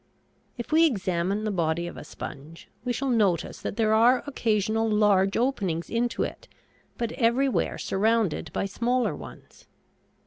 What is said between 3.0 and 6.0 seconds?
notice that there are occasional large openings